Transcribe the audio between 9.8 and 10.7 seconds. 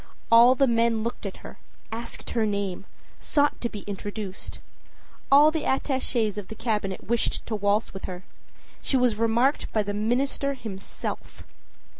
the minister